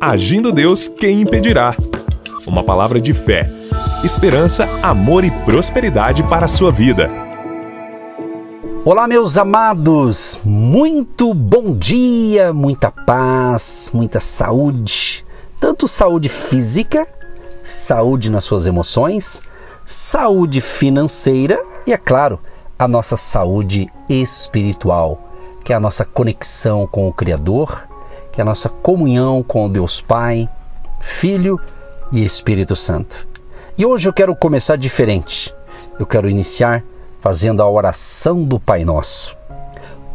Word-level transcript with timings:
Agindo 0.00 0.52
Deus, 0.52 0.86
quem 0.86 1.22
impedirá? 1.22 1.74
Uma 2.46 2.62
palavra 2.62 3.00
de 3.00 3.12
fé, 3.12 3.50
esperança, 4.04 4.68
amor 4.80 5.24
e 5.24 5.30
prosperidade 5.44 6.22
para 6.22 6.44
a 6.44 6.48
sua 6.48 6.70
vida. 6.70 7.10
Olá, 8.84 9.08
meus 9.08 9.36
amados, 9.36 10.38
muito 10.44 11.34
bom 11.34 11.74
dia, 11.74 12.52
muita 12.52 12.92
paz, 12.92 13.90
muita 13.92 14.20
saúde, 14.20 15.26
tanto 15.58 15.88
saúde 15.88 16.28
física, 16.28 17.04
saúde 17.64 18.30
nas 18.30 18.44
suas 18.44 18.68
emoções, 18.68 19.42
saúde 19.84 20.60
financeira 20.60 21.60
e, 21.84 21.92
é 21.92 21.98
claro, 21.98 22.38
a 22.78 22.86
nossa 22.86 23.16
saúde 23.16 23.90
espiritual, 24.08 25.18
que 25.64 25.72
é 25.72 25.76
a 25.76 25.80
nossa 25.80 26.04
conexão 26.04 26.86
com 26.86 27.08
o 27.08 27.12
Criador, 27.12 27.87
que 28.38 28.40
é 28.40 28.44
a 28.44 28.44
nossa 28.44 28.68
comunhão 28.68 29.42
com 29.42 29.68
Deus 29.68 30.00
Pai, 30.00 30.48
Filho 31.00 31.60
e 32.12 32.24
Espírito 32.24 32.76
Santo. 32.76 33.26
E 33.76 33.84
hoje 33.84 34.08
eu 34.08 34.12
quero 34.12 34.32
começar 34.36 34.76
diferente. 34.76 35.52
Eu 35.98 36.06
quero 36.06 36.30
iniciar 36.30 36.84
fazendo 37.18 37.60
a 37.60 37.68
oração 37.68 38.44
do 38.44 38.60
Pai 38.60 38.84
Nosso. 38.84 39.36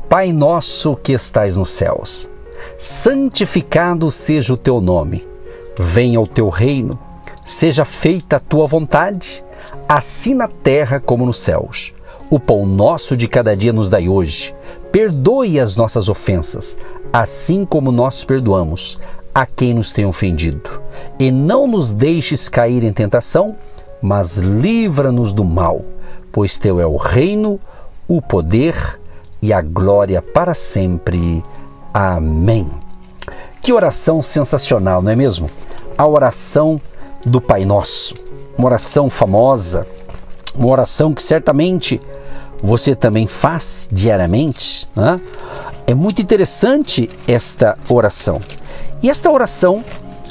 Pai 0.08 0.32
nosso 0.32 0.96
que 0.96 1.12
estais 1.12 1.58
nos 1.58 1.72
céus, 1.72 2.30
santificado 2.78 4.10
seja 4.10 4.54
o 4.54 4.58
teu 4.58 4.80
nome. 4.80 5.28
Venha 5.78 6.22
o 6.22 6.26
teu 6.26 6.48
reino. 6.48 6.98
Seja 7.46 7.84
feita 7.84 8.38
a 8.38 8.40
tua 8.40 8.66
vontade, 8.66 9.44
assim 9.86 10.34
na 10.34 10.48
terra 10.48 10.98
como 10.98 11.26
nos 11.26 11.42
céus. 11.42 11.94
O 12.30 12.40
pão 12.40 12.66
nosso 12.66 13.18
de 13.18 13.28
cada 13.28 13.54
dia 13.54 13.74
nos 13.74 13.90
dai 13.90 14.08
hoje. 14.08 14.56
Perdoe 14.94 15.60
as 15.60 15.76
nossas 15.76 16.08
ofensas, 16.08 16.78
assim 17.14 17.64
como 17.64 17.92
nós 17.92 18.26
perdoamos 18.26 19.00
a 19.34 19.46
quem 19.46 19.74
nos 19.74 19.94
tem 19.94 20.06
ofendido. 20.06 20.82
E 21.18 21.32
não 21.32 21.68
nos 21.68 21.94
deixes 21.94 22.50
cair 22.50 22.84
em 22.84 22.92
tentação, 22.92 23.56
mas 24.02 24.38
livra-nos 24.38 25.34
do 25.34 25.46
mal 25.46 25.86
pois 26.34 26.58
teu 26.58 26.82
é 26.82 26.86
o 26.86 26.98
reino, 26.98 27.60
o 28.08 28.20
poder 28.20 29.00
e 29.40 29.54
a 29.54 29.62
glória 29.62 30.20
para 30.20 30.56
sempre. 30.56 31.46
Amém. 31.94 32.68
Que 33.62 33.72
oração 33.72 34.22
sensacional, 34.22 35.02
não 35.02 35.12
é 35.12 35.16
mesmo? 35.16 35.50
A 35.96 36.08
oração 36.08 36.82
do 37.24 37.40
Pai 37.40 37.64
Nosso. 37.64 38.16
Uma 38.58 38.68
oração 38.68 39.10
famosa, 39.10 39.86
uma 40.56 40.68
oração 40.68 41.14
que 41.14 41.22
certamente 41.22 42.02
você 42.62 42.96
também 42.96 43.28
faz 43.28 43.88
diariamente. 43.92 44.90
Né? 44.96 45.22
É 45.86 45.94
muito 45.94 46.22
interessante 46.22 47.10
esta 47.28 47.78
oração. 47.90 48.42
E 49.02 49.10
esta 49.10 49.30
oração, 49.30 49.84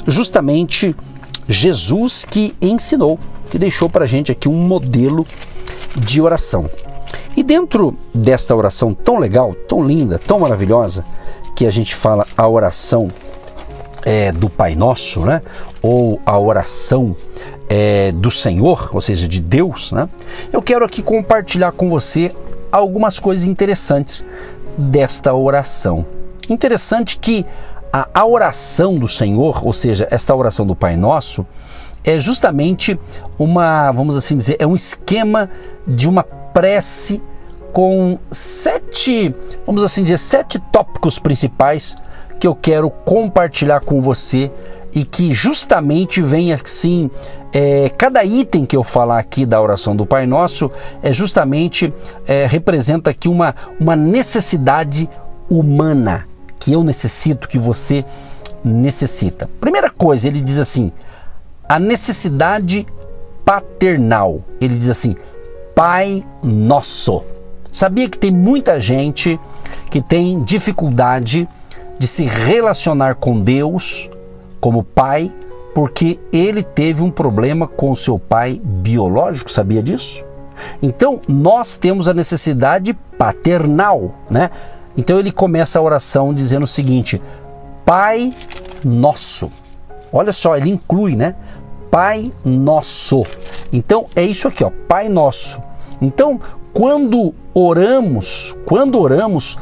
justamente, 0.07 0.95
Jesus 1.47 2.25
que 2.25 2.55
ensinou, 2.61 3.19
que 3.51 3.59
deixou 3.59 3.89
para 3.89 4.05
a 4.05 4.07
gente 4.07 4.31
aqui 4.31 4.49
um 4.49 4.67
modelo 4.67 5.27
de 5.95 6.21
oração. 6.21 6.69
E 7.37 7.43
dentro 7.43 7.95
desta 8.13 8.55
oração 8.55 8.93
tão 8.93 9.19
legal, 9.19 9.53
tão 9.67 9.85
linda, 9.85 10.19
tão 10.19 10.39
maravilhosa, 10.39 11.05
que 11.55 11.67
a 11.67 11.69
gente 11.69 11.93
fala 11.93 12.25
a 12.35 12.47
oração 12.47 13.11
é, 14.03 14.31
do 14.31 14.49
Pai 14.49 14.75
Nosso, 14.75 15.21
né? 15.21 15.41
ou 15.81 16.19
a 16.25 16.37
oração 16.39 17.15
é, 17.69 18.11
do 18.11 18.31
Senhor, 18.31 18.89
ou 18.91 19.01
seja, 19.01 19.27
de 19.27 19.39
Deus, 19.39 19.91
né? 19.91 20.09
eu 20.51 20.61
quero 20.61 20.83
aqui 20.83 21.01
compartilhar 21.01 21.71
com 21.71 21.89
você 21.89 22.31
algumas 22.71 23.19
coisas 23.19 23.45
interessantes 23.45 24.25
desta 24.77 25.33
oração. 25.33 26.05
Interessante 26.49 27.17
que 27.17 27.45
a, 27.91 28.07
a 28.13 28.25
oração 28.25 28.97
do 28.97 29.07
Senhor, 29.07 29.65
ou 29.65 29.73
seja, 29.73 30.07
esta 30.09 30.35
oração 30.35 30.65
do 30.65 30.75
Pai 30.75 30.97
Nosso, 30.97 31.45
é 32.03 32.17
justamente 32.17 32.99
uma, 33.37 33.91
vamos 33.91 34.17
assim 34.17 34.35
dizer, 34.35 34.57
é 34.59 34.67
um 34.67 34.75
esquema 34.75 35.49
de 35.87 36.07
uma 36.07 36.23
prece 36.23 37.21
com 37.71 38.19
sete, 38.31 39.33
vamos 39.65 39.83
assim 39.83 40.03
dizer, 40.03 40.17
sete 40.17 40.59
tópicos 40.71 41.17
principais 41.17 41.95
que 42.39 42.47
eu 42.47 42.53
quero 42.53 42.89
compartilhar 42.89 43.79
com 43.79 44.01
você 44.01 44.51
e 44.93 45.03
que 45.03 45.33
justamente 45.33 46.21
vem 46.21 46.53
assim, 46.53 47.09
é, 47.53 47.89
cada 47.89 48.23
item 48.23 48.65
que 48.65 48.75
eu 48.75 48.83
falar 48.83 49.19
aqui 49.19 49.45
da 49.45 49.61
oração 49.61 49.95
do 49.95 50.05
Pai 50.05 50.25
Nosso 50.25 50.71
é 51.03 51.13
justamente 51.13 51.93
é, 52.27 52.47
representa 52.47 53.11
aqui 53.11 53.29
uma, 53.29 53.55
uma 53.79 53.95
necessidade 53.95 55.07
humana 55.49 56.27
que 56.59 56.73
eu 56.73 56.83
necessito, 56.83 57.47
que 57.47 57.59
você 57.59 58.03
necessita. 58.63 59.47
Primeira 59.61 59.89
coisa, 59.89 60.27
ele 60.27 60.41
diz 60.41 60.57
assim: 60.57 60.91
a 61.69 61.77
necessidade 61.77 62.87
paternal. 63.45 64.41
Ele 64.59 64.75
diz 64.75 64.89
assim: 64.89 65.15
Pai 65.75 66.23
Nosso. 66.41 67.23
Sabia 67.71 68.09
que 68.09 68.17
tem 68.17 68.31
muita 68.31 68.79
gente 68.79 69.39
que 69.89 70.01
tem 70.01 70.41
dificuldade 70.41 71.47
de 71.99 72.07
se 72.07 72.25
relacionar 72.25 73.15
com 73.15 73.39
Deus 73.39 74.09
como 74.59 74.83
pai 74.83 75.31
porque 75.73 76.19
ele 76.31 76.63
teve 76.63 77.01
um 77.01 77.09
problema 77.09 77.67
com 77.67 77.95
seu 77.95 78.19
pai 78.19 78.61
biológico, 78.63 79.51
sabia 79.51 79.81
disso? 79.81 80.23
Então, 80.81 81.19
nós 81.27 81.77
temos 81.77 82.07
a 82.07 82.13
necessidade 82.13 82.93
paternal, 83.17 84.11
né? 84.29 84.51
Então 84.97 85.19
ele 85.19 85.31
começa 85.31 85.79
a 85.79 85.81
oração 85.81 86.33
dizendo 86.33 86.63
o 86.63 86.67
seguinte: 86.67 87.21
Pai 87.85 88.33
Nosso. 88.83 89.49
Olha 90.11 90.31
só, 90.31 90.55
ele 90.55 90.69
inclui, 90.69 91.15
né? 91.15 91.35
Pai 91.89 92.31
Nosso. 92.45 93.23
Então 93.71 94.05
é 94.15 94.23
isso 94.23 94.47
aqui, 94.47 94.63
ó, 94.63 94.71
Pai 94.87 95.09
Nosso. 95.09 95.61
Então, 96.01 96.39
quando 96.73 97.33
oramos, 97.53 98.55
quando 98.65 98.99
oramos, 98.99 99.57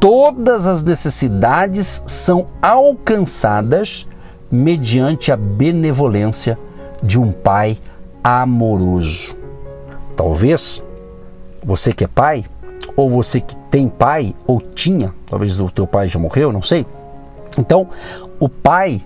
todas 0.00 0.66
as 0.66 0.82
necessidades 0.82 2.02
são 2.06 2.46
alcançadas 2.60 4.06
mediante 4.50 5.32
a 5.32 5.36
benevolência 5.36 6.58
de 7.02 7.18
um 7.18 7.32
pai 7.32 7.78
amoroso. 8.22 9.36
Talvez 10.16 10.82
você 11.64 11.92
que 11.92 12.04
é 12.04 12.08
pai, 12.08 12.44
ou 12.96 13.10
você 13.10 13.40
que 13.40 13.56
tem 13.70 13.88
pai 13.88 14.34
ou 14.46 14.60
tinha, 14.60 15.12
talvez 15.26 15.60
o 15.60 15.70
teu 15.70 15.86
pai 15.86 16.08
já 16.08 16.18
morreu, 16.18 16.52
não 16.52 16.62
sei. 16.62 16.86
Então, 17.58 17.88
o 18.38 18.48
pai 18.48 19.02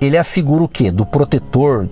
ele 0.00 0.16
é 0.16 0.20
a 0.20 0.24
figura 0.24 0.64
o 0.64 0.68
quê? 0.68 0.90
Do 0.90 1.06
protetor, 1.06 1.88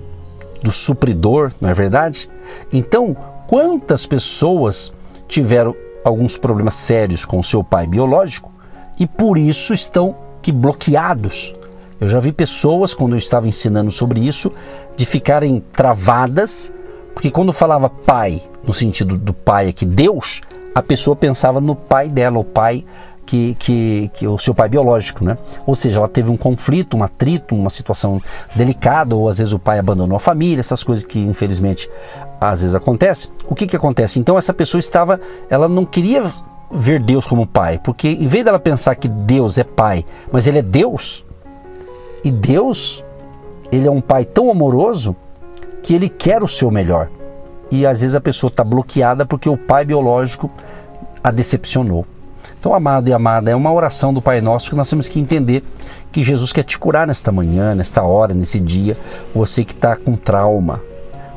do 0.61 0.71
supridor, 0.71 1.51
não 1.61 1.69
é 1.69 1.73
verdade? 1.73 2.29
Então, 2.71 3.15
quantas 3.47 4.05
pessoas 4.05 4.91
tiveram 5.27 5.75
alguns 6.03 6.37
problemas 6.37 6.73
sérios 6.73 7.25
com 7.25 7.39
o 7.39 7.43
seu 7.43 7.63
pai 7.63 7.87
biológico 7.87 8.51
e 8.99 9.07
por 9.07 9.37
isso 9.37 9.73
estão 9.73 10.15
que 10.41 10.51
bloqueados? 10.51 11.53
Eu 12.01 12.07
já 12.07 12.19
vi 12.19 12.31
pessoas, 12.31 12.95
quando 12.95 13.13
eu 13.13 13.19
estava 13.19 13.47
ensinando 13.47 13.91
sobre 13.91 14.19
isso, 14.19 14.51
de 14.97 15.05
ficarem 15.05 15.63
travadas, 15.71 16.73
porque 17.13 17.29
quando 17.29 17.53
falava 17.53 17.87
pai, 17.89 18.41
no 18.63 18.73
sentido 18.73 19.19
do 19.19 19.35
pai 19.35 19.67
aqui, 19.67 19.85
Deus, 19.85 20.41
a 20.73 20.81
pessoa 20.81 21.15
pensava 21.15 21.61
no 21.61 21.75
pai 21.75 22.09
dela, 22.09 22.39
o 22.39 22.43
pai 22.43 22.83
que, 23.23 23.55
que, 23.59 24.11
que 24.15 24.27
o 24.27 24.35
seu 24.39 24.55
pai 24.55 24.67
biológico, 24.67 25.23
né? 25.23 25.37
Ou 25.63 25.75
seja, 25.75 25.99
ela 25.99 26.07
teve 26.07 26.31
um 26.31 26.35
conflito, 26.35 26.97
um 26.97 27.03
atrito, 27.03 27.53
uma 27.53 27.69
situação 27.69 28.19
delicada, 28.55 29.15
ou 29.15 29.29
às 29.29 29.37
vezes 29.37 29.53
o 29.53 29.59
pai 29.59 29.77
abandonou 29.77 30.15
a 30.15 30.19
família, 30.19 30.59
essas 30.59 30.83
coisas 30.83 31.05
que 31.05 31.19
infelizmente 31.19 31.87
às 32.39 32.63
vezes 32.63 32.75
acontecem. 32.75 33.29
O 33.47 33.53
que 33.53 33.67
que 33.67 33.75
acontece? 33.75 34.19
Então 34.19 34.39
essa 34.39 34.55
pessoa 34.55 34.79
estava, 34.79 35.21
ela 35.51 35.67
não 35.67 35.85
queria 35.85 36.23
ver 36.71 36.99
Deus 36.99 37.27
como 37.27 37.45
pai, 37.45 37.77
porque 37.77 38.09
em 38.09 38.27
vez 38.27 38.43
dela 38.43 38.59
pensar 38.59 38.95
que 38.95 39.07
Deus 39.07 39.59
é 39.59 39.63
pai, 39.63 40.03
mas 40.31 40.47
ele 40.47 40.57
é 40.57 40.63
Deus, 40.63 41.23
e 42.23 42.31
Deus, 42.31 43.03
ele 43.71 43.87
é 43.87 43.91
um 43.91 44.01
pai 44.01 44.25
tão 44.25 44.51
amoroso 44.51 45.15
que 45.81 45.93
ele 45.93 46.09
quer 46.09 46.43
o 46.43 46.47
seu 46.47 46.69
melhor. 46.69 47.09
E 47.71 47.85
às 47.85 48.01
vezes 48.01 48.15
a 48.15 48.21
pessoa 48.21 48.49
está 48.49 48.63
bloqueada 48.63 49.25
porque 49.25 49.49
o 49.49 49.57
pai 49.57 49.85
biológico 49.85 50.51
a 51.23 51.31
decepcionou. 51.31 52.05
Então, 52.59 52.75
amado 52.75 53.09
e 53.09 53.13
amada, 53.13 53.49
é 53.49 53.55
uma 53.55 53.73
oração 53.73 54.13
do 54.13 54.21
Pai 54.21 54.39
Nosso 54.39 54.69
que 54.69 54.75
nós 54.75 54.87
temos 54.87 55.07
que 55.07 55.19
entender 55.19 55.63
que 56.11 56.21
Jesus 56.21 56.53
quer 56.53 56.63
te 56.63 56.77
curar 56.77 57.07
nesta 57.07 57.31
manhã, 57.31 57.73
nesta 57.73 58.03
hora, 58.03 58.35
nesse 58.35 58.59
dia. 58.59 58.95
Você 59.33 59.63
que 59.63 59.73
está 59.73 59.95
com 59.95 60.15
trauma, 60.15 60.79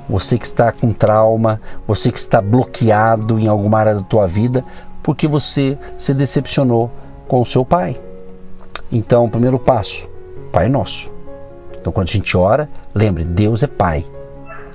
você 0.07 0.37
que 0.37 0.45
está 0.45 0.71
com 0.71 0.93
trauma, 0.93 1.63
você 1.87 2.11
que 2.11 2.19
está 2.19 2.43
bloqueado 2.43 3.39
em 3.39 3.49
alguma 3.49 3.79
área 3.79 3.95
da 3.95 4.03
tua 4.03 4.27
vida, 4.27 4.63
porque 5.03 5.27
você 5.27 5.79
se 5.97 6.13
decepcionou 6.13 6.91
com 7.27 7.41
o 7.41 7.47
seu 7.47 7.65
pai. 7.65 7.97
Então, 8.93 9.25
o 9.25 9.31
primeiro 9.31 9.59
passo, 9.59 10.07
Pai 10.55 10.69
Nosso. 10.69 11.13
Então, 11.81 11.93
quando 11.93 12.09
a 12.09 12.13
gente 12.13 12.37
ora, 12.37 12.69
lembre, 12.95 13.25
Deus 13.25 13.65
é 13.65 13.67
Pai. 13.67 14.07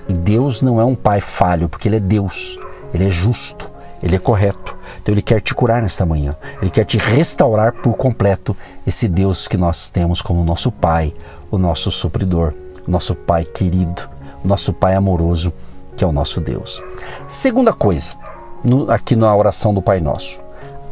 E 0.09 0.13
Deus 0.13 0.61
não 0.61 0.81
é 0.81 0.83
um 0.83 0.93
Pai 0.93 1.21
falho, 1.21 1.69
porque 1.69 1.87
Ele 1.87 1.95
é 1.95 1.99
Deus, 2.01 2.59
Ele 2.93 3.07
é 3.07 3.09
justo 3.09 3.71
Ele 4.03 4.17
é 4.17 4.19
correto. 4.19 4.75
Então 5.01 5.13
ele 5.13 5.21
quer 5.21 5.39
te 5.39 5.53
curar 5.53 5.81
nesta 5.81 6.05
manhã. 6.05 6.35
Ele 6.61 6.69
quer 6.69 6.83
te 6.83 6.97
restaurar 6.97 7.71
por 7.71 7.95
completo 7.95 8.55
esse 8.85 9.07
Deus 9.07 9.47
que 9.47 9.55
nós 9.55 9.89
temos 9.89 10.21
como 10.21 10.43
nosso 10.43 10.69
Pai, 10.69 11.13
o 11.49 11.57
nosso 11.57 11.89
supridor, 11.89 12.53
o 12.85 12.91
nosso 12.91 13.15
Pai 13.15 13.45
querido, 13.45 14.09
o 14.43 14.47
nosso 14.47 14.73
Pai 14.73 14.95
amoroso, 14.95 15.53
que 15.95 16.03
é 16.03 16.07
o 16.07 16.11
nosso 16.11 16.41
Deus. 16.41 16.83
Segunda 17.25 17.71
coisa, 17.71 18.15
no, 18.63 18.91
aqui 18.91 19.15
na 19.15 19.33
oração 19.33 19.73
do 19.73 19.81
Pai 19.81 20.01
Nosso, 20.01 20.41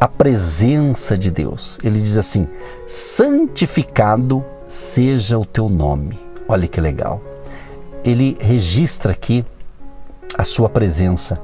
a 0.00 0.08
presença 0.08 1.16
de 1.18 1.30
Deus. 1.30 1.78
Ele 1.84 2.00
diz 2.00 2.16
assim: 2.16 2.48
santificado 2.86 4.44
seja 4.68 5.38
o 5.38 5.44
teu 5.44 5.68
nome. 5.68 6.18
Olha 6.46 6.68
que 6.68 6.80
legal. 6.80 7.20
Ele 8.04 8.36
registra 8.40 9.12
aqui 9.12 9.44
a 10.36 10.44
sua 10.44 10.68
presença 10.68 11.38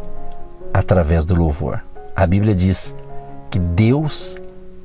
através 0.73 1.25
do 1.25 1.35
louvor. 1.35 1.83
A 2.15 2.27
Bíblia 2.27 2.55
diz 2.55 2.95
que 3.51 3.59
Deus 3.59 4.37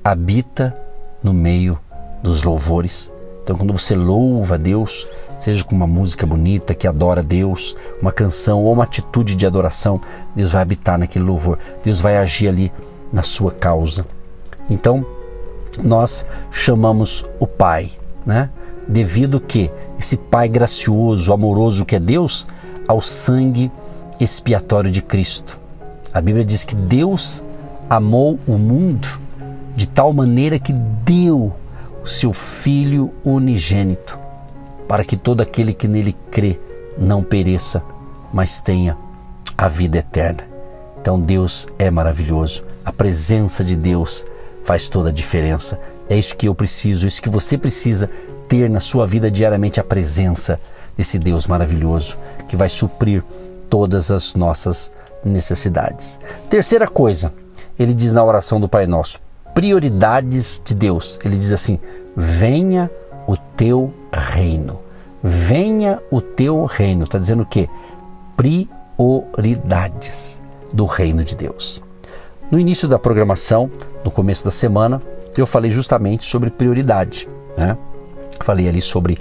habita 0.03 0.75
no 1.21 1.33
meio 1.33 1.80
dos 2.24 2.41
louvores. 2.41 3.13
Então, 3.44 3.57
quando 3.57 3.74
você 3.74 3.95
louva 3.95 4.56
a 4.56 4.57
Deus, 4.57 5.07
seja 5.39 5.63
com 5.63 5.75
uma 5.75 5.88
música 5.88 6.25
bonita 6.25 6.75
que 6.75 6.88
adora 6.88 7.24
Deus, 7.24 7.75
uma 8.01 8.12
canção 8.12 8.63
ou 8.63 8.74
uma 8.74 8.83
atitude 8.83 9.35
de 9.35 9.45
adoração, 9.45 10.00
Deus 10.35 10.51
vai 10.51 10.62
habitar 10.62 10.97
naquele 10.97 11.25
louvor. 11.25 11.57
Deus 11.83 12.00
vai 12.00 12.18
agir 12.18 12.47
ali 12.47 12.71
na 13.12 13.24
sua 13.24 13.51
causa. 13.51 14.06
Então, 14.69 15.06
nós 15.83 16.25
chamamos 16.51 17.25
o 17.39 17.47
Pai, 17.47 17.92
né? 18.30 18.50
Devido 18.88 19.40
que 19.40 19.72
esse 20.00 20.16
Pai 20.16 20.48
gracioso, 20.48 21.34
amoroso 21.34 21.84
que 21.84 21.96
é 21.96 22.00
Deus, 22.00 22.48
ao 22.88 23.02
sangue 23.02 23.72
expiatório 24.20 24.92
de 24.92 25.02
Cristo. 25.02 25.60
A 26.14 26.22
Bíblia 26.22 26.46
diz 26.46 26.64
que 26.64 26.76
Deus 26.76 27.44
amou 27.90 28.40
o 28.48 28.54
mundo 28.54 29.08
de 29.76 29.88
tal 29.88 30.14
maneira 30.14 30.60
que 30.60 30.72
deu 30.72 31.52
o 32.04 32.08
seu 32.08 32.31
Filho 32.31 33.12
unigênito, 33.24 34.18
para 34.88 35.04
que 35.04 35.18
todo 35.18 35.42
aquele 35.42 35.74
que 35.74 35.88
nele 35.88 36.16
crê 36.30 36.60
não 36.98 37.24
pereça, 37.24 37.81
mas 38.31 38.62
tenha 38.62 38.96
a 39.58 39.68
vida 39.68 39.98
eterna. 39.98 40.44
Então 41.02 41.20
Deus 41.20 41.68
é 41.80 41.90
maravilhoso, 41.90 42.64
a 42.86 42.92
presença 42.92 43.64
de 43.64 43.76
Deus 43.76 44.26
faz 44.64 44.88
toda 44.88 45.10
a 45.10 45.14
diferença. 45.14 45.80
É 46.09 46.17
isso 46.17 46.35
que 46.35 46.47
eu 46.47 46.56
preciso, 46.56 47.06
é 47.06 47.07
isso 47.07 47.21
que 47.21 47.29
você 47.29 47.57
precisa 47.57 48.09
ter 48.47 48.69
na 48.69 48.79
sua 48.79 49.06
vida 49.06 49.29
diariamente 49.29 49.79
a 49.79 49.83
presença 49.83 50.59
desse 50.97 51.19
Deus 51.19 51.45
maravilhoso 51.45 52.17
que 52.47 52.57
vai 52.57 52.67
suprir 52.67 53.23
todas 53.69 54.09
as 54.09 54.33
nossas 54.33 54.91
necessidades. 55.23 56.19
Terceira 56.50 56.88
coisa, 56.88 57.31
ele 57.77 57.94
diz 57.94 58.11
na 58.11 58.23
oração 58.23 58.59
do 58.59 58.67
Pai 58.67 58.88
Nosso: 58.88 59.21
prioridades 59.53 60.59
de 60.65 60.73
Deus. 60.73 61.19
Ele 61.23 61.38
diz 61.38 61.51
assim: 61.51 61.79
venha 62.15 62.89
o 63.27 63.38
teu 63.38 63.94
reino. 64.11 64.79
Venha 65.21 66.01
o 66.09 66.21
teu 66.21 66.65
reino. 66.65 67.03
Está 67.03 67.19
dizendo 67.19 67.44
o 67.44 67.45
quê? 67.45 67.69
Prioridades 68.97 70.41
do 70.73 70.85
reino 70.85 71.23
de 71.23 71.35
Deus. 71.35 71.81
No 72.50 72.57
início 72.57 72.88
da 72.88 72.97
programação, 72.97 73.69
no 74.03 74.09
começo 74.09 74.44
da 74.44 74.51
semana, 74.51 75.00
eu 75.38 75.46
falei 75.46 75.72
justamente 75.72 76.26
sobre 76.26 76.50
prioridade. 76.50 77.28
Né? 77.58 77.78
Falei 78.40 78.68
ali 78.68 78.81
sobre 78.81 79.18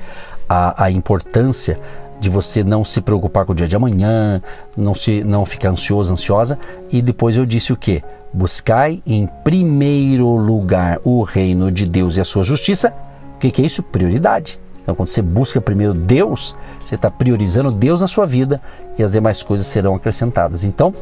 a, 0.49 0.85
a 0.85 0.91
importância 0.91 1.79
de 2.21 2.29
você 2.29 2.65
não 2.65 2.85
se 2.85 3.01
preocupar 3.01 3.45
com 3.45 3.53
o 3.53 3.55
dia 3.55 3.69
de 3.69 3.77
amanhã, 3.77 4.43
não 4.77 4.95
se 4.95 5.23
não 5.23 5.45
ficar 5.45 5.71
ansioso, 5.71 6.13
ansiosa, 6.13 6.59
e 6.91 7.01
depois 7.01 7.37
eu 7.37 7.47
disse 7.47 7.73
o 7.73 7.77
que? 7.77 8.03
Buscai 8.33 9.03
em 9.07 9.27
primeiro 9.45 10.29
lugar 10.37 10.99
o 11.05 11.23
reino 11.23 11.71
de 11.71 11.87
Deus 11.87 12.17
e 12.17 12.21
a 12.21 12.25
sua 12.25 12.43
justiça. 12.43 12.93
O 13.37 13.39
que, 13.39 13.51
que 13.51 13.63
é 13.63 13.67
isso? 13.67 13.83
Prioridade. 13.83 14.59
Então, 14.89 14.97
quando 14.97 15.09
você 15.09 15.21
busca 15.21 15.61
primeiro 15.61 15.93
Deus, 15.93 16.57
você 16.83 16.95
está 16.95 17.11
priorizando 17.11 17.71
Deus 17.71 18.01
na 18.01 18.07
sua 18.07 18.25
vida 18.25 18.59
e 18.97 19.03
as 19.03 19.13
demais 19.13 19.43
coisas 19.43 19.67
serão 19.67 19.95
acrescentadas. 19.95 20.65
Então, 20.65 20.95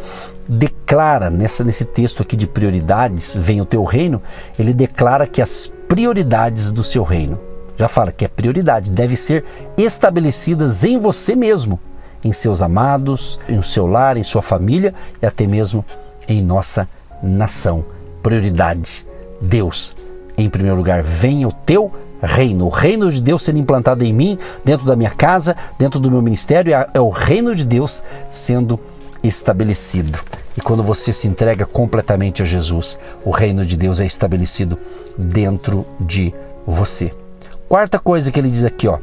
declara 0.49 1.31
nessa, 1.31 1.63
nesse 1.63 1.85
texto 1.85 2.21
aqui 2.21 2.35
de 2.35 2.49
prioridades, 2.49 3.37
vem 3.37 3.61
o 3.61 3.65
teu 3.65 3.85
reino, 3.85 4.21
ele 4.59 4.75
declara 4.75 5.25
que 5.25 5.41
as 5.41 5.71
prioridades 5.87 6.73
do 6.73 6.83
seu 6.83 7.05
reino 7.05 7.39
já 7.77 7.87
fala 7.87 8.11
que 8.11 8.25
é 8.25 8.29
prioridade, 8.29 8.91
deve 8.91 9.15
ser 9.15 9.45
estabelecidas 9.79 10.83
em 10.83 10.99
você 10.99 11.37
mesmo, 11.37 11.79
em 12.25 12.33
seus 12.33 12.63
amados, 12.63 13.39
em 13.49 13.63
seu 13.63 13.87
lar, 13.87 14.17
em 14.17 14.25
sua 14.25 14.43
família 14.43 14.93
e 15.23 15.27
até 15.27 15.47
mesmo 15.47 15.85
em 16.27 16.43
nossa 16.43 16.89
nação. 17.23 17.85
Prioridade, 18.21 19.07
Deus. 19.41 19.95
Em 20.37 20.51
primeiro 20.51 20.77
lugar, 20.77 21.05
venha 21.05 21.47
o 21.47 21.53
teu 21.53 21.83
reino. 21.85 22.06
O 22.67 22.69
reino 22.69 23.11
de 23.11 23.23
Deus 23.23 23.43
sendo 23.43 23.59
implantado 23.59 24.05
em 24.05 24.13
mim, 24.13 24.39
dentro 24.65 24.87
da 24.87 24.97
minha 24.97 25.11
casa, 25.11 25.57
dentro 25.79 26.01
do 26.01 26.11
meu 26.11 26.23
ministério, 26.23 26.75
é, 26.75 26.89
é 26.95 27.01
o 27.01 27.09
reino 27.09 27.55
de 27.55 27.65
Deus 27.65 28.03
sendo 28.31 28.79
estabelecido. 29.23 30.19
E 30.57 30.61
quando 30.61 30.83
você 30.83 31.13
se 31.13 31.29
entrega 31.29 31.67
completamente 31.67 32.43
a 32.43 32.45
Jesus, 32.45 32.99
o 33.25 33.31
reino 33.31 33.65
de 33.65 33.77
Deus 33.77 34.01
é 34.01 34.07
estabelecido 34.07 34.79
dentro 35.19 35.85
de 36.01 36.33
você. 36.67 37.13
Quarta 37.69 37.99
coisa 37.99 38.31
que 38.31 38.39
ele 38.39 38.49
diz 38.49 38.65
aqui, 38.65 38.89
ó, 38.89 38.99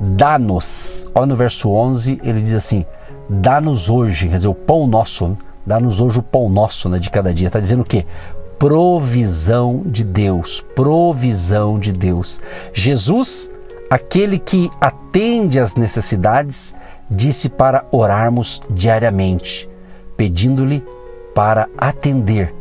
dá-nos. 0.00 1.06
Olha 1.14 1.26
no 1.26 1.36
verso 1.36 1.70
11, 1.70 2.20
ele 2.22 2.40
diz 2.40 2.52
assim: 2.52 2.86
dá-nos 3.28 3.90
hoje, 3.90 4.28
quer 4.28 4.36
dizer, 4.36 4.48
o 4.48 4.54
pão 4.54 4.86
nosso, 4.86 5.36
dá-nos 5.66 6.00
hoje 6.00 6.18
o 6.18 6.22
pão 6.22 6.48
nosso 6.48 6.88
né, 6.88 6.98
de 6.98 7.10
cada 7.10 7.34
dia. 7.34 7.48
Está 7.48 7.60
dizendo 7.60 7.82
o 7.82 7.84
quê? 7.84 8.06
Provisão 8.58 9.82
de 9.84 10.02
Deus, 10.02 10.64
provisão 10.74 11.78
de 11.78 11.92
Deus. 11.92 12.40
Jesus, 12.72 13.50
aquele 13.90 14.38
que 14.38 14.70
atende 14.80 15.60
às 15.60 15.74
necessidades, 15.74 16.74
disse 17.10 17.50
para 17.50 17.84
orarmos 17.92 18.62
diariamente, 18.70 19.68
pedindo-lhe 20.16 20.82
para 21.34 21.68
atender 21.76 22.54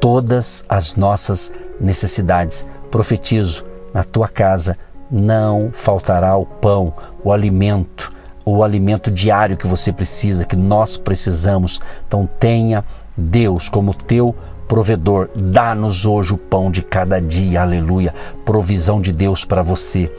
todas 0.00 0.64
as 0.66 0.96
nossas 0.96 1.52
necessidades. 1.78 2.64
Profetizo 2.90 3.66
na 3.92 4.02
tua 4.02 4.28
casa 4.28 4.78
não 5.10 5.68
faltará 5.72 6.34
o 6.36 6.46
pão, 6.46 6.92
o 7.22 7.30
alimento, 7.30 8.10
o 8.46 8.64
alimento 8.64 9.10
diário 9.10 9.58
que 9.58 9.66
você 9.66 9.92
precisa, 9.92 10.46
que 10.46 10.56
nós 10.56 10.96
precisamos. 10.96 11.82
Então 12.08 12.26
tenha 12.38 12.82
Deus 13.16 13.68
como 13.68 13.92
teu 13.92 14.34
provedor. 14.68 15.28
Dá-nos 15.36 16.06
hoje 16.06 16.34
o 16.34 16.38
pão 16.38 16.70
de 16.70 16.82
cada 16.82 17.20
dia. 17.20 17.62
Aleluia. 17.62 18.14
Provisão 18.44 19.00
de 19.00 19.12
Deus 19.12 19.44
para 19.44 19.62
você. 19.62 20.10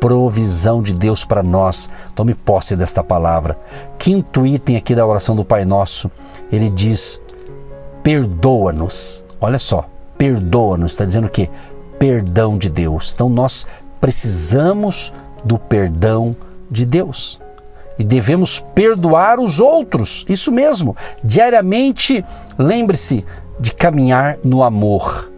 Provisão 0.00 0.82
de 0.82 0.92
Deus 0.92 1.24
para 1.24 1.42
nós. 1.42 1.90
Tome 2.14 2.34
posse 2.34 2.76
desta 2.76 3.02
palavra. 3.02 3.58
Quinto 3.98 4.46
item 4.46 4.76
aqui 4.76 4.94
da 4.94 5.06
oração 5.06 5.34
do 5.34 5.44
Pai 5.44 5.64
Nosso, 5.64 6.10
ele 6.52 6.68
diz: 6.68 7.20
perdoa-nos. 8.02 9.24
Olha 9.40 9.58
só, 9.58 9.88
perdoa-nos. 10.18 10.92
Está 10.92 11.04
dizendo 11.04 11.26
o 11.26 11.30
quê? 11.30 11.48
perdão 11.98 12.58
de 12.58 12.68
Deus. 12.68 13.12
Então 13.14 13.28
nós 13.28 13.66
precisamos 14.00 15.12
do 15.44 15.58
perdão 15.58 16.34
de 16.70 16.84
Deus. 16.84 17.40
E 17.98 18.04
devemos 18.04 18.58
perdoar 18.58 19.38
os 19.38 19.60
outros, 19.60 20.24
isso 20.28 20.50
mesmo. 20.50 20.96
Diariamente, 21.22 22.24
lembre-se 22.58 23.24
de 23.58 23.72
caminhar 23.72 24.38
no 24.42 24.62
amor 24.62 25.30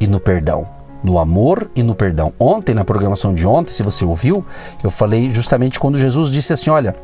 e 0.00 0.06
no 0.06 0.20
perdão. 0.20 0.66
No 1.02 1.18
amor 1.18 1.70
e 1.76 1.82
no 1.82 1.94
perdão. 1.94 2.32
Ontem, 2.38 2.74
na 2.74 2.84
programação 2.84 3.34
de 3.34 3.46
ontem, 3.46 3.72
se 3.72 3.82
você 3.82 4.04
ouviu, 4.04 4.44
eu 4.82 4.90
falei 4.90 5.30
justamente 5.30 5.78
quando 5.78 5.98
Jesus 5.98 6.30
disse 6.30 6.52
assim: 6.52 6.70
olha, 6.70 6.96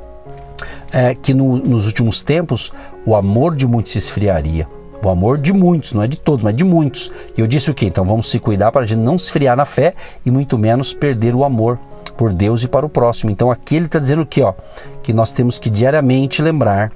é, 0.90 1.14
que 1.14 1.32
no, 1.34 1.56
nos 1.56 1.86
últimos 1.86 2.22
tempos 2.22 2.72
o 3.04 3.14
amor 3.14 3.54
de 3.54 3.66
muitos 3.66 3.92
se 3.92 3.98
esfriaria, 3.98 4.66
o 5.04 5.08
amor 5.08 5.38
de 5.38 5.52
muitos, 5.52 5.92
não 5.92 6.02
é 6.02 6.06
de 6.06 6.16
todos, 6.16 6.44
mas 6.44 6.54
de 6.54 6.64
muitos. 6.64 7.10
E 7.36 7.40
eu 7.40 7.46
disse 7.46 7.70
o 7.70 7.74
quê? 7.74 7.86
Então 7.86 8.04
vamos 8.04 8.30
se 8.30 8.38
cuidar 8.38 8.70
para 8.70 8.82
a 8.82 8.86
gente 8.86 9.00
não 9.00 9.16
esfriar 9.16 9.56
na 9.56 9.64
fé 9.64 9.94
e 10.24 10.30
muito 10.30 10.56
menos 10.56 10.92
perder 10.92 11.34
o 11.34 11.44
amor 11.44 11.78
por 12.16 12.32
Deus 12.32 12.62
e 12.62 12.68
para 12.68 12.86
o 12.86 12.88
próximo. 12.88 13.30
Então 13.30 13.50
aqui 13.50 13.76
ele 13.76 13.86
está 13.86 13.98
dizendo 13.98 14.22
o 14.22 14.26
quê? 14.26 14.42
Ó, 14.42 14.54
que 15.02 15.12
nós 15.12 15.32
temos 15.32 15.58
que 15.58 15.68
diariamente 15.68 16.40
lembrar 16.40 16.92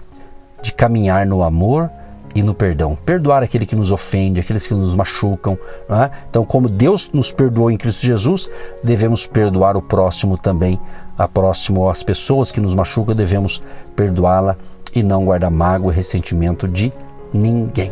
de 0.62 0.73
caminhar 0.73 1.26
no 1.26 1.42
amor 1.42 1.90
e 2.37 2.43
no 2.43 2.55
perdão. 2.55 2.95
Perdoar 2.95 3.43
aquele 3.43 3.64
que 3.64 3.75
nos 3.75 3.90
ofende, 3.90 4.40
aqueles 4.40 4.66
que 4.66 4.75
nos 4.75 4.95
machucam. 4.95 5.59
É? 5.88 6.11
Então, 6.28 6.45
como 6.45 6.69
Deus 6.69 7.11
nos 7.11 7.33
perdoou 7.33 7.71
em 7.71 7.78
Cristo 7.78 8.05
Jesus, 8.05 8.50
devemos 8.85 9.26
perdoar 9.26 9.75
o 9.75 9.81
próximo 9.81 10.37
também. 10.37 10.78
A 11.16 11.26
próximo, 11.26 11.88
as 11.88 12.02
pessoas 12.02 12.52
que 12.52 12.61
nos 12.61 12.75
machucam, 12.75 13.14
devemos 13.14 13.62
perdoá-la 13.97 14.55
e 14.95 15.02
não 15.02 15.25
guardar 15.25 15.50
mágoa 15.50 15.90
e 15.90 15.97
ressentimento 15.97 16.69
de 16.69 16.93
ninguém. 17.33 17.90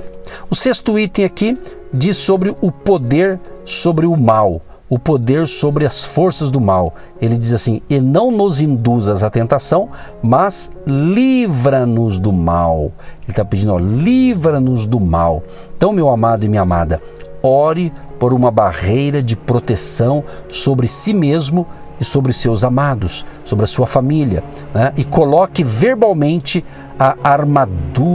O 0.50 0.54
sexto 0.54 0.98
item 0.98 1.24
aqui 1.24 1.58
diz 1.90 2.18
sobre 2.18 2.54
o 2.60 2.70
poder 2.70 3.40
sobre 3.64 4.04
o 4.04 4.14
mal. 4.14 4.60
O 4.88 4.98
poder 4.98 5.46
sobre 5.46 5.86
as 5.86 6.04
forças 6.04 6.50
do 6.50 6.60
mal. 6.60 6.92
Ele 7.20 7.36
diz 7.36 7.52
assim: 7.52 7.80
E 7.88 8.00
não 8.00 8.30
nos 8.30 8.60
induzas 8.60 9.22
à 9.22 9.30
tentação, 9.30 9.88
mas 10.22 10.70
livra-nos 10.86 12.18
do 12.18 12.32
mal. 12.32 12.92
Ele 13.22 13.30
está 13.30 13.44
pedindo, 13.44 13.76
livra-nos 13.78 14.86
do 14.86 15.00
mal. 15.00 15.42
Então, 15.76 15.92
meu 15.92 16.08
amado 16.08 16.44
e 16.44 16.48
minha 16.48 16.62
amada, 16.62 17.00
ore 17.42 17.92
por 18.18 18.32
uma 18.32 18.50
barreira 18.50 19.22
de 19.22 19.36
proteção 19.36 20.24
sobre 20.48 20.86
si 20.88 21.12
mesmo 21.12 21.66
e 22.00 22.04
sobre 22.04 22.32
seus 22.32 22.64
amados, 22.64 23.24
sobre 23.44 23.64
a 23.64 23.68
sua 23.68 23.86
família, 23.86 24.42
né? 24.72 24.92
e 24.96 25.04
coloque 25.04 25.62
verbalmente 25.62 26.64
a 26.98 27.16
armadura 27.22 28.13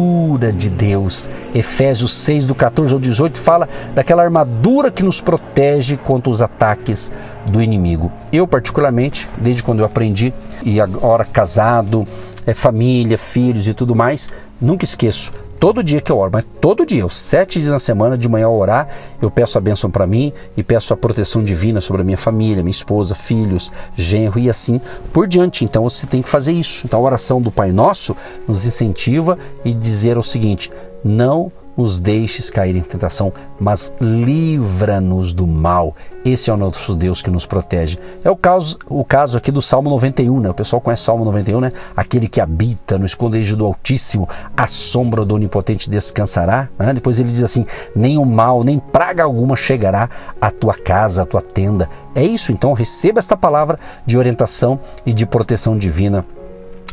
de 0.51 0.69
Deus. 0.69 1.29
Efésios 1.53 2.13
6, 2.13 2.48
do 2.48 2.55
14 2.55 2.93
ao 2.93 3.00
18, 3.00 3.39
fala 3.39 3.67
daquela 3.93 4.24
armadura 4.24 4.89
que 4.89 5.03
nos 5.03 5.19
protege 5.19 5.98
contra 5.98 6.29
os 6.29 6.41
ataques 6.41 7.12
do 7.46 7.62
inimigo. 7.62 8.12
Eu, 8.31 8.48
particularmente, 8.48 9.29
desde 9.38 9.62
quando 9.62 9.79
eu 9.79 9.86
aprendi, 9.86 10.34
e 10.63 10.79
agora 10.79 11.25
casado, 11.25 12.08
é, 12.46 12.53
família, 12.53 13.17
filhos 13.17 13.67
e 13.67 13.74
tudo 13.74 13.96
mais, 13.96 14.29
nunca 14.62 14.86
esqueço 14.86 15.31
todo 15.59 15.83
dia 15.83 15.99
que 15.99 16.11
eu 16.11 16.17
oro, 16.17 16.31
mas 16.33 16.45
todo 16.61 16.85
dia, 16.85 17.05
os 17.05 17.17
sete 17.17 17.59
dias 17.59 17.71
na 17.71 17.79
semana, 17.79 18.17
de 18.17 18.29
manhã 18.29 18.45
eu 18.45 18.53
orar, 18.53 18.87
eu 19.21 19.29
peço 19.29 19.57
a 19.57 19.61
bênção 19.61 19.91
para 19.91 20.07
mim 20.07 20.31
e 20.55 20.63
peço 20.63 20.93
a 20.93 20.97
proteção 20.97 21.43
divina 21.43 21.81
sobre 21.81 22.01
a 22.01 22.05
minha 22.05 22.17
família, 22.17 22.63
minha 22.63 22.71
esposa, 22.71 23.13
filhos, 23.13 23.71
genro 23.95 24.39
e 24.39 24.49
assim 24.49 24.79
por 25.11 25.27
diante. 25.27 25.65
Então 25.65 25.83
você 25.83 26.07
tem 26.07 26.21
que 26.21 26.29
fazer 26.29 26.53
isso. 26.53 26.85
Então 26.85 26.99
a 26.99 27.03
oração 27.03 27.41
do 27.41 27.51
Pai 27.51 27.71
Nosso 27.71 28.15
nos 28.47 28.65
incentiva 28.65 29.37
e 29.65 29.73
dizer 29.73 30.17
o 30.17 30.23
seguinte: 30.23 30.71
não 31.03 31.51
nos 31.77 31.99
deixes 31.99 32.49
cair 32.49 32.75
em 32.75 32.81
tentação, 32.81 33.31
mas 33.59 33.93
livra-nos 33.99 35.33
do 35.33 35.47
mal. 35.47 35.93
Esse 36.25 36.49
é 36.49 36.53
o 36.53 36.57
nosso 36.57 36.95
Deus 36.95 37.21
que 37.21 37.29
nos 37.29 37.45
protege. 37.45 37.97
É 38.23 38.29
o 38.29 38.35
caso, 38.35 38.77
o 38.89 39.05
caso 39.05 39.38
aqui 39.38 39.51
do 39.51 39.61
Salmo 39.61 39.89
91, 39.89 40.39
né? 40.39 40.49
O 40.49 40.53
pessoal 40.53 40.81
conhece 40.81 41.03
Salmo 41.03 41.23
91, 41.23 41.61
né? 41.61 41.71
Aquele 41.95 42.27
que 42.27 42.41
habita 42.41 42.97
no 42.97 43.05
esconderijo 43.05 43.55
do 43.55 43.65
Altíssimo, 43.65 44.27
a 44.55 44.67
sombra 44.67 45.23
do 45.23 45.35
Onipotente 45.35 45.89
descansará. 45.89 46.67
Né? 46.77 46.93
Depois 46.93 47.19
ele 47.19 47.29
diz 47.29 47.43
assim: 47.43 47.65
nem 47.95 48.17
o 48.17 48.25
mal, 48.25 48.63
nem 48.63 48.79
praga 48.79 49.23
alguma 49.23 49.55
chegará 49.55 50.09
à 50.41 50.51
tua 50.51 50.73
casa, 50.73 51.23
à 51.23 51.25
tua 51.25 51.41
tenda. 51.41 51.89
É 52.13 52.23
isso, 52.23 52.51
então 52.51 52.73
receba 52.73 53.19
esta 53.19 53.38
palavra 53.38 53.79
de 54.05 54.17
orientação 54.17 54.79
e 55.05 55.13
de 55.13 55.25
proteção 55.25 55.77
divina 55.77 56.25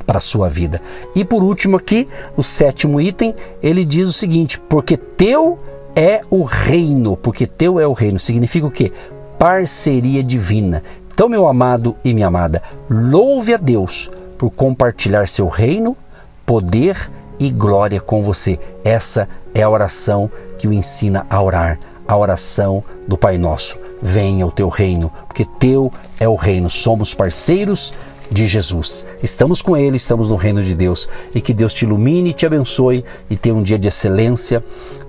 para 0.06 0.18
a 0.18 0.20
sua 0.20 0.48
vida. 0.48 0.80
E 1.14 1.25
por 1.25 1.42
último 1.42 1.76
aqui, 1.76 2.08
o 2.36 2.42
sétimo 2.42 3.00
item, 3.00 3.34
ele 3.62 3.84
diz 3.84 4.08
o 4.08 4.12
seguinte: 4.12 4.60
porque 4.60 4.96
teu 4.96 5.58
é 5.94 6.20
o 6.30 6.42
reino, 6.42 7.16
porque 7.16 7.46
teu 7.46 7.80
é 7.80 7.86
o 7.86 7.92
reino, 7.92 8.18
significa 8.18 8.66
o 8.66 8.70
quê? 8.70 8.92
Parceria 9.38 10.22
divina. 10.22 10.82
Então, 11.12 11.28
meu 11.28 11.48
amado 11.48 11.96
e 12.04 12.12
minha 12.12 12.26
amada, 12.26 12.62
louve 12.90 13.54
a 13.54 13.56
Deus 13.56 14.10
por 14.36 14.50
compartilhar 14.50 15.26
seu 15.26 15.48
reino, 15.48 15.96
poder 16.44 17.10
e 17.38 17.50
glória 17.50 18.00
com 18.00 18.22
você. 18.22 18.58
Essa 18.84 19.28
é 19.54 19.62
a 19.62 19.70
oração 19.70 20.30
que 20.58 20.68
o 20.68 20.72
ensina 20.72 21.26
a 21.30 21.42
orar, 21.42 21.78
a 22.06 22.16
oração 22.16 22.84
do 23.08 23.16
Pai 23.16 23.38
Nosso. 23.38 23.78
Venha 24.02 24.46
o 24.46 24.50
teu 24.50 24.68
reino, 24.68 25.10
porque 25.26 25.46
teu 25.58 25.90
é 26.20 26.28
o 26.28 26.34
reino. 26.34 26.68
Somos 26.68 27.14
parceiros 27.14 27.94
de 28.30 28.47
Jesus. 28.47 29.06
Estamos 29.23 29.62
com 29.62 29.76
Ele, 29.76 29.97
estamos 29.97 30.28
no 30.28 30.37
reino 30.37 30.62
de 30.62 30.75
Deus 30.75 31.09
e 31.35 31.40
que 31.40 31.54
Deus 31.54 31.73
te 31.73 31.85
ilumine, 31.85 32.33
te 32.33 32.47
abençoe 32.47 33.04
e 33.30 33.37
tenha 33.37 33.54
um 33.54 33.62
dia 33.62 33.78
de 33.78 33.88
excelência, 33.88 34.64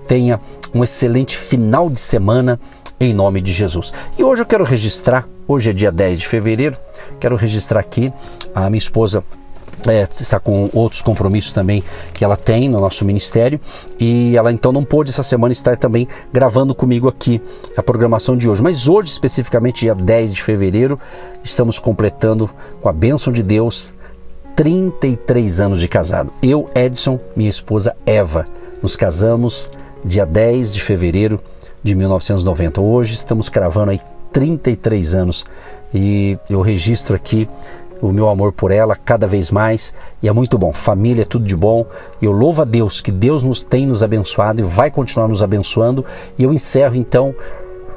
tenha 0.06 0.40
um 0.74 0.84
excelente 0.84 1.36
final 1.36 1.88
de 1.88 2.00
semana 2.00 2.58
em 3.00 3.12
nome 3.12 3.40
de 3.40 3.52
Jesus. 3.52 3.92
E 4.18 4.24
hoje 4.24 4.42
eu 4.42 4.46
quero 4.46 4.64
registrar, 4.64 5.26
hoje 5.46 5.70
é 5.70 5.72
dia 5.72 5.92
10 5.92 6.20
de 6.20 6.26
fevereiro, 6.26 6.76
quero 7.20 7.36
registrar 7.36 7.80
aqui 7.80 8.12
a 8.54 8.68
minha 8.68 8.78
esposa 8.78 9.22
é, 9.88 10.08
está 10.10 10.38
com 10.38 10.68
outros 10.72 11.02
compromissos 11.02 11.52
também 11.52 11.82
que 12.12 12.24
ela 12.24 12.36
tem 12.36 12.68
no 12.68 12.80
nosso 12.80 13.04
ministério 13.04 13.60
e 13.98 14.36
ela 14.36 14.52
então 14.52 14.72
não 14.72 14.84
pôde 14.84 15.10
essa 15.10 15.22
semana 15.22 15.52
estar 15.52 15.76
também 15.76 16.06
gravando 16.32 16.74
comigo 16.74 17.08
aqui 17.08 17.40
a 17.76 17.82
programação 17.82 18.36
de 18.36 18.48
hoje. 18.48 18.62
Mas 18.62 18.88
hoje, 18.88 19.10
especificamente, 19.10 19.80
dia 19.80 19.94
10 19.94 20.34
de 20.34 20.42
fevereiro, 20.42 20.98
estamos 21.42 21.78
completando, 21.78 22.50
com 22.80 22.88
a 22.88 22.92
bênção 22.92 23.32
de 23.32 23.42
Deus, 23.42 23.94
33 24.56 25.60
anos 25.60 25.80
de 25.80 25.88
casado. 25.88 26.32
Eu, 26.42 26.68
Edson, 26.74 27.18
minha 27.36 27.48
esposa 27.48 27.96
Eva, 28.04 28.44
nos 28.82 28.96
casamos 28.96 29.70
dia 30.04 30.26
10 30.26 30.72
de 30.72 30.80
fevereiro 30.82 31.40
de 31.82 31.94
1990. 31.94 32.80
Hoje 32.80 33.14
estamos 33.14 33.48
cravando 33.48 33.92
aí 33.92 34.00
33 34.32 35.14
anos 35.14 35.46
e 35.94 36.38
eu 36.50 36.60
registro 36.60 37.14
aqui 37.16 37.48
o 38.00 38.12
meu 38.12 38.28
amor 38.28 38.52
por 38.52 38.70
ela 38.70 38.94
cada 38.94 39.26
vez 39.26 39.50
mais 39.50 39.92
e 40.22 40.28
é 40.28 40.32
muito 40.32 40.56
bom. 40.58 40.72
Família 40.72 41.22
é 41.22 41.24
tudo 41.24 41.44
de 41.44 41.56
bom. 41.56 41.86
Eu 42.20 42.32
louvo 42.32 42.62
a 42.62 42.64
Deus 42.64 43.00
que 43.00 43.10
Deus 43.10 43.42
nos 43.42 43.62
tem 43.62 43.86
nos 43.86 44.02
abençoado 44.02 44.60
e 44.60 44.64
vai 44.64 44.90
continuar 44.90 45.28
nos 45.28 45.42
abençoando. 45.42 46.04
E 46.38 46.44
eu 46.44 46.52
encerro 46.52 46.96
então 46.96 47.34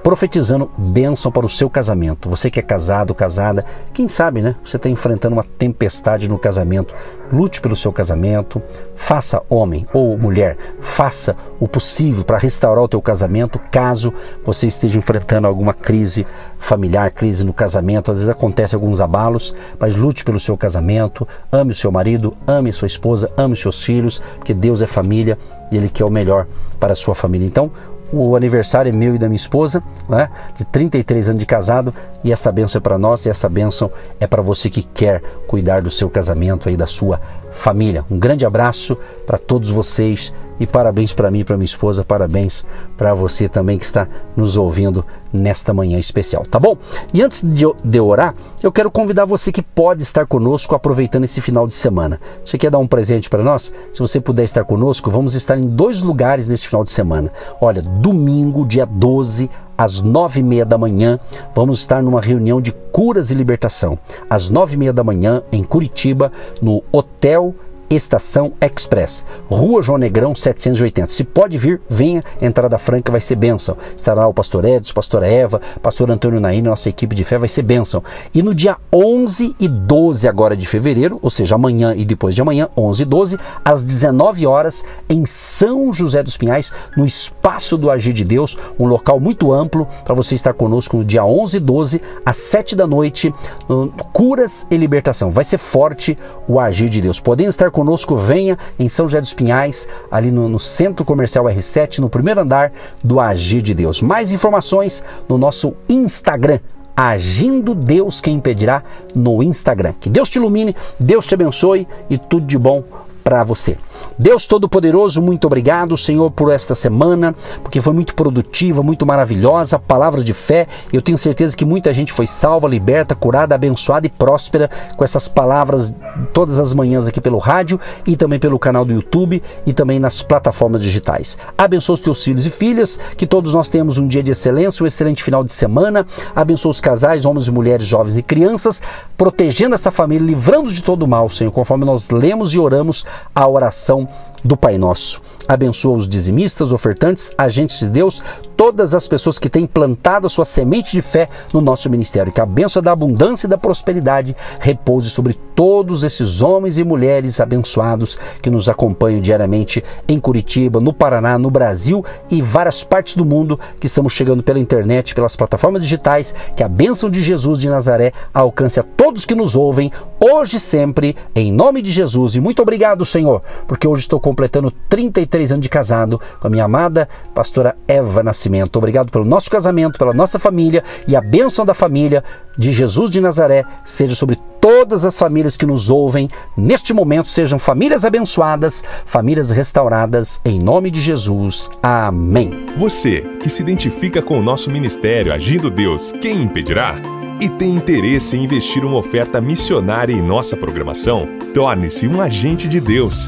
profetizando 0.04 0.70
bênção 0.78 1.32
para 1.32 1.46
o 1.46 1.50
seu 1.50 1.70
casamento. 1.70 2.30
Você 2.30 2.50
que 2.50 2.60
é 2.60 2.64
casado, 2.64 3.14
casada, 3.14 3.66
quem 3.94 4.08
sabe, 4.08 4.42
né? 4.42 4.56
Você 4.64 4.78
está 4.78 4.90
enfrentando 4.90 5.36
uma 5.36 5.44
tempestade 5.44 6.28
no 6.28 6.40
casamento. 6.40 6.94
Lute 7.32 7.62
pelo 7.62 7.76
seu 7.76 7.94
casamento. 7.94 8.62
Faça, 8.96 9.42
homem 9.50 9.86
ou 9.94 10.18
mulher, 10.18 10.58
faça 10.80 11.36
o 11.60 11.68
possível 11.68 12.24
para 12.24 12.38
restaurar 12.38 12.84
o 12.84 12.88
teu 12.88 13.02
casamento, 13.02 13.60
caso 13.72 14.14
você 14.44 14.68
esteja 14.68 14.98
enfrentando 14.98 15.48
alguma 15.48 15.74
crise 15.74 16.26
familiar, 16.60 17.10
crise 17.12 17.44
no 17.44 17.54
casamento. 17.54 18.12
Às 18.12 18.20
vezes 18.20 18.30
acontece 18.30 18.76
alguns 18.76 19.02
abalos, 19.02 19.54
mas 19.80 19.96
lute 19.96 20.24
pelo 20.24 20.40
seu 20.40 20.56
casamento. 20.56 21.28
Ame 21.52 21.72
o 21.72 21.76
seu 21.76 21.92
marido, 21.92 22.34
ame 22.46 22.72
sua 22.72 22.86
esposa, 22.86 23.32
ame 23.36 23.56
seus 23.56 23.82
filhos, 23.82 24.22
porque 24.38 24.54
Deus 24.54 24.82
é 24.82 24.88
família 24.88 25.38
e 25.72 25.78
Ele 25.78 25.90
quer 25.90 26.06
o 26.06 26.10
melhor 26.10 26.46
para 26.80 26.94
a 26.94 26.96
sua 26.96 27.16
família. 27.16 27.48
Então, 27.48 27.72
o 28.12 28.36
aniversário 28.36 28.94
meu 28.94 29.16
e 29.16 29.18
da 29.18 29.28
minha 29.28 29.36
esposa, 29.36 29.82
né, 30.08 30.30
de 30.56 30.66
33 30.66 31.30
anos 31.30 31.40
de 31.40 31.46
casado, 31.46 31.94
e 32.24 32.32
essa 32.32 32.52
benção 32.52 32.80
é 32.80 32.82
para 32.82 32.98
nós, 32.98 33.26
e 33.26 33.30
essa 33.30 33.50
benção 33.50 33.92
é 34.20 34.28
para 34.28 34.42
você 34.42 34.70
que 34.70 34.84
quer 34.84 35.22
cuidar 35.48 35.82
do 35.82 35.90
seu 35.90 36.10
casamento 36.10 36.70
e 36.70 36.78
da 36.78 36.88
sua 36.88 37.20
família. 37.52 38.06
Um 38.10 38.18
grande 38.18 38.46
abraço 38.46 38.98
para 39.26 39.38
todos 39.38 39.70
vocês 39.70 40.34
e 40.60 40.68
parabéns 40.68 41.12
para 41.12 41.32
mim 41.32 41.44
para 41.44 41.58
minha 41.58 41.66
esposa, 41.66 42.04
parabéns 42.04 42.66
para 42.96 43.14
você 43.14 43.50
também 43.50 43.78
que 43.80 43.84
está 43.84 44.08
nos 44.36 44.58
ouvindo 44.58 45.04
nesta 45.34 45.74
manhã 45.74 45.98
especial, 45.98 46.46
tá 46.46 46.60
bom? 46.60 46.78
E 47.14 47.22
antes 47.22 47.44
de 47.44 48.00
orar, 48.00 48.36
eu 48.62 48.72
quero 48.72 48.92
convidar 48.92 49.26
você 49.26 49.52
que 49.52 49.62
pode 49.62 50.04
estar 50.04 50.26
conosco 50.28 50.76
aproveitando 50.76 51.24
esse 51.24 51.42
final 51.42 51.66
de 51.66 51.74
semana. 51.74 52.22
Você 52.46 52.58
quer 52.58 52.70
dar 52.70 52.78
um 52.78 52.88
presente 52.88 53.30
para 53.30 53.42
nós? 53.42 53.74
Se 53.92 54.00
você 54.00 54.22
puder 54.22 54.44
estar 54.44 54.64
conosco, 54.64 55.10
vamos 55.10 55.34
estar 55.34 55.58
em 55.58 55.68
dois 55.68 56.04
lugares 56.04 56.48
nesse 56.48 56.68
final 56.68 56.84
de 56.84 56.92
semana. 56.92 57.32
Olha, 57.60 57.82
domingo, 57.82 58.66
dia 58.66 58.86
12, 58.86 59.50
às 59.78 60.02
nove 60.02 60.40
e 60.40 60.44
meia 60.44 60.66
da 60.66 60.78
manhã, 60.78 61.20
vamos 61.56 61.80
estar 61.80 62.02
numa 62.04 62.22
reunião 62.22 62.62
de 62.62 62.72
curas 62.72 63.32
e 63.32 63.36
libertação. 63.36 63.98
Às 64.30 64.50
nove 64.50 64.76
e 64.76 64.78
meia 64.78 64.94
da 64.94 65.04
manhã, 65.04 65.42
em 65.52 65.64
Curitiba, 65.64 66.32
no 66.62 66.84
Hotel 66.92 67.56
Estação 67.92 68.54
Express, 68.62 69.26
Rua 69.50 69.84
João 69.84 69.98
Negrão 69.98 70.34
780. 70.34 71.08
Se 71.08 71.26
pode 71.26 71.58
vir, 71.58 71.82
venha, 71.90 72.24
entrada 72.42 72.78
franca 72.78 73.12
vai 73.12 73.20
ser 73.20 73.36
bênção. 73.36 73.76
Estará 73.96 74.26
o 74.26 74.34
pastor 74.34 74.64
Edson, 74.64 74.94
pastora 74.94 75.28
Eva, 75.28 75.60
pastor 75.82 76.10
Antônio 76.10 76.40
Naína, 76.40 76.70
nossa 76.70 76.88
equipe 76.88 77.14
de 77.14 77.26
fé 77.26 77.38
vai 77.38 77.50
ser 77.50 77.64
bênção. 77.64 78.02
E 78.34 78.42
no 78.42 78.56
dia 78.56 78.78
11 78.94 79.56
e 79.60 79.68
12 79.68 80.26
agora 80.26 80.56
de 80.56 80.66
fevereiro, 80.66 81.20
ou 81.22 81.30
seja, 81.30 81.56
amanhã 81.56 81.94
e 81.94 82.06
depois 82.06 82.34
de 82.34 82.42
amanhã, 82.42 82.70
11 82.78 83.02
e 83.04 83.06
12, 83.06 83.38
às 83.66 83.84
19 83.84 84.48
horas, 84.48 84.86
em 85.10 85.26
São 85.26 85.92
José 85.92 86.24
dos 86.24 86.38
Pinhais, 86.38 86.72
no 86.96 87.06
Espaço 87.06 87.78
do 87.78 87.92
Agir 87.92 88.14
de 88.14 88.24
Deus, 88.24 88.58
um 88.80 88.86
local 88.86 89.20
muito 89.20 89.52
amplo 89.52 89.86
para 90.06 90.16
você 90.16 90.34
estar 90.34 90.54
conosco 90.54 90.96
no 90.96 91.04
dia 91.04 91.26
11 91.26 91.58
e 91.58 91.60
12, 91.60 92.02
às 92.26 92.38
7 92.38 92.74
da 92.74 92.88
noite, 92.88 93.34
no 93.68 93.92
Curas 94.14 94.66
e 94.72 94.78
Libertação. 94.78 95.30
Vai 95.30 95.44
ser 95.44 95.58
forte 95.58 96.18
o 96.48 96.58
Agir 96.58 96.88
de 96.88 97.02
Deus. 97.02 97.20
Podem 97.20 97.48
estar 97.48 97.70
conosco 97.70 97.81
conosco, 97.82 98.16
venha 98.16 98.58
em 98.78 98.88
São 98.88 99.08
José 99.08 99.20
dos 99.20 99.34
Pinhais, 99.34 99.88
ali 100.12 100.32
no, 100.32 100.48
no 100.48 100.60
Centro 100.60 101.04
Comercial 101.04 101.46
R7, 101.46 101.98
no 101.98 102.10
primeiro 102.10 102.42
andar 102.42 102.72
do 103.04 103.20
Agir 103.20 103.62
de 103.62 103.74
Deus. 103.74 104.02
Mais 104.02 104.32
informações 104.32 105.04
no 105.28 105.36
nosso 105.38 105.74
Instagram, 105.90 106.60
Agindo 106.96 107.74
Deus 107.74 108.22
Quem 108.22 108.36
Impedirá, 108.36 108.84
no 109.16 109.42
Instagram. 109.42 109.94
Que 110.00 110.10
Deus 110.10 110.30
te 110.30 110.36
ilumine, 110.36 110.76
Deus 111.00 111.26
te 111.26 111.34
abençoe 111.34 111.88
e 112.08 112.20
tudo 112.20 112.46
de 112.46 112.58
bom 112.58 112.84
para 113.24 113.44
você. 113.44 113.78
Deus 114.18 114.46
Todo-Poderoso, 114.46 115.22
muito 115.22 115.46
obrigado, 115.46 115.98
Senhor, 115.98 116.30
por 116.32 116.52
esta 116.52 116.76
semana, 116.76 117.34
porque 117.64 117.82
foi 117.82 117.94
muito 117.94 118.16
produtiva, 118.16 118.84
muito 118.84 119.06
maravilhosa, 119.06 119.80
palavra 119.80 120.24
de 120.24 120.34
fé. 120.34 120.68
Eu 120.92 121.02
tenho 121.02 121.18
certeza 121.18 121.56
que 121.56 121.66
muita 121.66 121.92
gente 121.94 122.12
foi 122.12 122.28
salva, 122.28 122.68
liberta, 122.68 123.16
curada, 123.16 123.56
abençoada 123.56 124.06
e 124.06 124.10
próspera 124.10 124.70
com 124.96 125.04
essas 125.04 125.28
palavras 125.28 125.96
todas 126.34 126.60
as 126.60 126.74
manhãs 126.74 127.08
aqui 127.08 127.20
pelo 127.20 127.38
rádio 127.38 127.80
e 128.06 128.16
também 128.16 128.40
pelo 128.40 128.60
canal 128.60 128.86
do 128.86 128.94
YouTube 128.94 129.42
e 129.66 129.74
também 129.74 130.00
nas 130.00 130.22
plataformas 130.22 130.82
digitais. 130.82 131.38
Abençoa 131.58 131.96
os 131.96 132.00
teus 132.00 132.24
filhos 132.24 132.46
e 132.46 132.52
filhas, 132.52 133.00
que 133.18 133.26
todos 133.26 133.54
nós 133.54 133.70
tenhamos 133.70 133.98
um 133.98 134.08
dia 134.08 134.24
de 134.24 134.32
excelência, 134.32 134.84
um 134.84 134.88
excelente 134.88 135.24
final 135.24 135.44
de 135.44 135.54
semana. 135.54 136.06
Abençoa 136.36 136.72
os 136.72 136.82
casais, 136.82 137.26
homens 137.26 137.48
e 137.48 137.52
mulheres, 137.52 137.86
jovens 137.86 138.18
e 138.18 138.22
crianças, 138.22 138.82
protegendo 139.18 139.76
essa 139.76 139.92
família, 139.92 140.26
livrando 140.26 140.72
de 140.72 140.84
todo 140.84 141.08
mal, 141.08 141.30
Senhor, 141.30 141.52
conforme 141.52 141.86
nós 141.86 142.10
lemos 142.10 142.54
e 142.54 142.60
oramos 142.60 143.06
a 143.34 143.48
oração 143.92 144.08
do 144.44 144.56
Pai 144.58 144.78
Nosso. 144.78 145.22
Abençoa 145.48 145.96
os 145.96 146.08
dizimistas, 146.08 146.72
ofertantes, 146.72 147.32
agentes 147.38 147.80
de 147.80 147.90
Deus, 147.90 148.24
todas 148.56 148.94
as 148.94 149.08
pessoas 149.08 149.38
que 149.38 149.50
têm 149.50 149.66
plantado 149.66 150.26
a 150.26 150.30
sua 150.30 150.46
semente 150.46 150.92
de 150.92 151.02
fé 151.02 151.28
no 151.54 151.62
nosso 151.62 151.90
ministério. 151.90 152.32
Que 152.32 152.42
a 152.42 152.46
bênção 152.46 152.82
da 152.82 152.92
abundância 152.92 153.48
e 153.48 153.50
da 153.50 153.58
prosperidade 153.58 154.36
repouse 154.60 155.10
sobre 155.10 155.38
todos 155.62 156.04
esses 156.04 156.42
homens 156.42 156.80
e 156.80 156.84
mulheres 156.84 157.40
abençoados 157.40 158.18
que 158.42 158.50
nos 158.50 158.68
acompanham 158.68 159.22
diariamente 159.22 159.84
em 160.08 160.20
Curitiba, 160.20 160.80
no 160.80 160.92
Paraná, 160.92 161.38
no 161.38 161.52
Brasil 161.52 162.04
e 162.32 162.42
várias 162.42 162.84
partes 162.84 163.16
do 163.16 163.24
mundo 163.24 163.60
que 163.80 163.86
estamos 163.86 164.12
chegando 164.12 164.42
pela 164.42 164.58
internet, 164.58 165.14
pelas 165.14 165.36
plataformas 165.36 165.84
digitais. 165.84 166.34
Que 166.58 166.64
a 166.64 166.68
bênção 166.68 167.12
de 167.12 167.22
Jesus 167.22 167.60
de 167.60 167.70
Nazaré 167.70 168.12
alcance 168.34 168.80
a 168.80 168.84
todos 168.84 169.24
que 169.24 169.36
nos 169.36 169.56
ouvem, 169.56 169.92
hoje 170.20 170.58
e 170.58 170.60
sempre, 170.60 171.16
em 171.36 171.52
nome 171.52 171.84
de 171.84 171.92
Jesus. 171.92 172.34
E 172.34 172.40
muito 172.40 172.64
obrigado, 172.64 173.06
Senhor, 173.06 173.40
porque 173.68 173.88
hoje 173.88 174.02
estou 174.02 174.20
completando 174.20 174.74
33 174.90 175.52
anos 175.52 175.62
de 175.62 175.70
casado 175.70 176.20
com 176.40 176.48
a 176.48 176.50
minha 176.50 176.66
amada 176.66 177.08
pastora 177.36 177.78
Eva 177.88 178.24
Nascimento. 178.24 178.78
Obrigado 178.78 179.12
pelo 179.12 179.26
nosso 179.26 179.48
casamento, 179.52 180.00
pela 180.00 180.12
nossa 180.12 180.40
família 180.40 180.84
e 181.08 181.16
a 181.16 181.22
bênção 181.22 181.64
da 181.64 181.76
família 181.76 182.24
de 182.58 182.72
Jesus 182.72 183.10
de 183.10 183.22
Nazaré 183.22 183.66
seja 183.84 184.16
sobre 184.16 184.38
todas 184.60 185.04
as 185.04 185.18
famílias 185.18 185.58
que 185.58 185.66
nos 185.66 185.90
ouvem 185.90 186.28
neste 186.56 186.94
momento, 186.94 187.28
sejam 187.28 187.58
famílias 187.58 188.06
abençoadas, 188.06 188.84
famílias 189.06 189.50
restauradas, 189.50 190.40
em 190.46 190.60
nome 190.60 190.92
de 190.92 191.02
Jesus. 191.02 191.70
Amém. 191.82 192.66
Você 192.78 193.22
que 193.42 193.50
se 193.50 193.62
identifica 193.62 194.22
com 194.22 194.40
o 194.40 194.44
nosso 194.44 194.70
ministério 194.70 195.34
Agindo 195.34 195.70
Deus, 195.70 196.12
quem 196.12 196.44
impedirá? 196.44 196.96
E 197.40 197.50
tem 197.50 197.76
interesse 197.76 198.38
em 198.38 198.44
investir 198.44 198.86
uma 198.86 198.98
oferta 198.98 199.42
missionária 199.42 200.14
em 200.14 200.22
nossa 200.22 200.56
programação? 200.56 201.28
Torne-se 201.56 202.08
um 202.08 202.22
agente 202.22 202.68
de 202.68 202.80
Deus 202.80 203.28